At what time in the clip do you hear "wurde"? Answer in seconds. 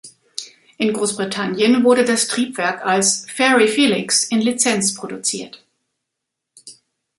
1.83-2.03